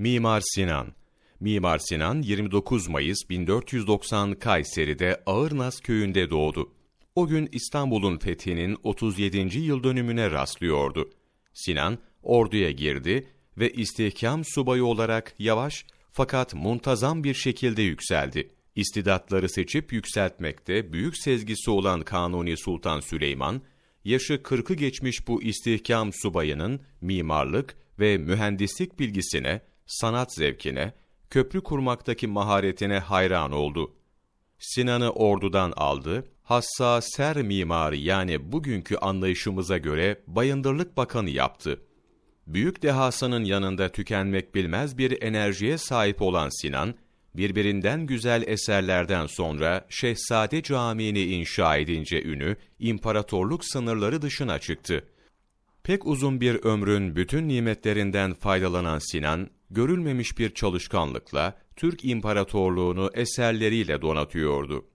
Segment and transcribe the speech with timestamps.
[0.00, 0.94] Mimar Sinan
[1.40, 6.72] Mimar Sinan 29 Mayıs 1490 Kayseri'de Ağırnaz köyünde doğdu.
[7.14, 9.58] O gün İstanbul'un fethinin 37.
[9.58, 11.10] yıl dönümüne rastlıyordu.
[11.54, 13.28] Sinan orduya girdi
[13.58, 18.48] ve istihkam subayı olarak yavaş fakat muntazam bir şekilde yükseldi.
[18.74, 23.62] İstidatları seçip yükseltmekte büyük sezgisi olan Kanuni Sultan Süleyman,
[24.04, 29.60] yaşı 40'ı geçmiş bu istihkam subayının mimarlık ve mühendislik bilgisine,
[29.90, 30.92] sanat zevkine,
[31.30, 33.94] köprü kurmaktaki maharetine hayran oldu.
[34.58, 41.80] Sinan'ı ordudan aldı, hassa ser mimarı yani bugünkü anlayışımıza göre bayındırlık bakanı yaptı.
[42.46, 46.94] Büyük dehasının yanında tükenmek bilmez bir enerjiye sahip olan Sinan,
[47.34, 55.04] birbirinden güzel eserlerden sonra Şehzade Camii'ni inşa edince ünü, imparatorluk sınırları dışına çıktı.
[55.84, 64.86] Pek uzun bir ömrün bütün nimetlerinden faydalanan Sinan, görülmemiş bir çalışkanlıkla Türk İmparatorluğunu eserleriyle donatıyordu.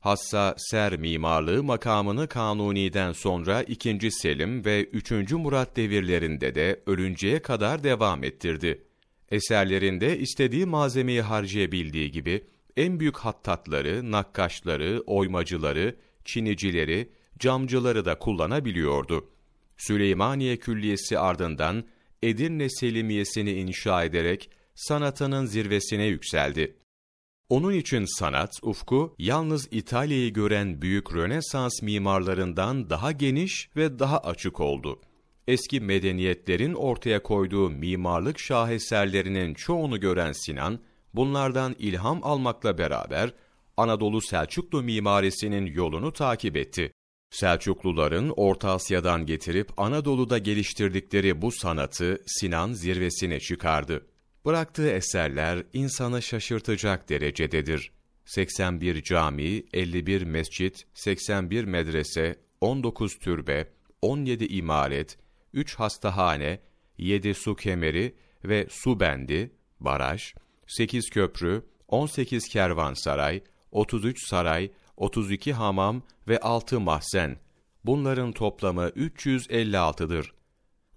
[0.00, 4.10] Hassa ser mimarlığı makamını Kanuni'den sonra 2.
[4.10, 5.10] Selim ve 3.
[5.32, 8.84] Murat devirlerinde de ölünceye kadar devam ettirdi.
[9.30, 12.44] Eserlerinde istediği malzemeyi harcayabildiği gibi
[12.76, 19.28] en büyük hattatları, nakkaşları, oymacıları, çinicileri, camcıları da kullanabiliyordu.
[19.76, 21.84] Süleymaniye Külliyesi ardından
[22.22, 26.76] Edirne Selimiyesini inşa ederek sanatının zirvesine yükseldi.
[27.48, 34.60] Onun için sanat ufku yalnız İtalya'yı gören büyük Rönesans mimarlarından daha geniş ve daha açık
[34.60, 35.00] oldu.
[35.48, 40.80] Eski medeniyetlerin ortaya koyduğu mimarlık şaheserlerinin çoğunu gören Sinan,
[41.14, 43.34] bunlardan ilham almakla beraber
[43.76, 46.92] Anadolu Selçuklu mimarisinin yolunu takip etti.
[47.32, 54.06] Selçukluların Orta Asya'dan getirip Anadolu'da geliştirdikleri bu sanatı Sinan zirvesine çıkardı.
[54.44, 57.92] Bıraktığı eserler insanı şaşırtacak derecededir.
[58.24, 63.68] 81 cami, 51 mescit, 81 medrese, 19 türbe,
[64.02, 65.18] 17 imaret,
[65.52, 66.60] 3 hastahane,
[66.98, 68.14] 7 su kemeri
[68.44, 70.34] ve su bendi, baraj,
[70.66, 77.36] 8 köprü, 18 kervansaray, 33 saray, 32 hamam ve 6 mahzen.
[77.84, 80.32] Bunların toplamı 356'dır.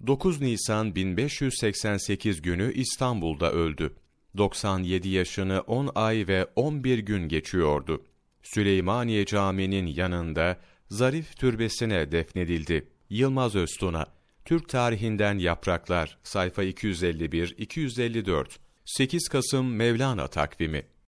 [0.08, 3.96] 9 Nisan 1588 günü İstanbul'da öldü.
[4.38, 8.04] 97 yaşını 10 ay ve 11 gün geçiyordu.
[8.44, 10.58] Süleymaniye Camii'nin yanında
[10.90, 12.88] zarif türbesine defnedildi.
[13.10, 14.06] Yılmaz Öztuna,
[14.46, 18.46] Türk tarihinden yapraklar, sayfa 251-254,
[18.86, 20.84] 8 Kasım Mevlana takvimi.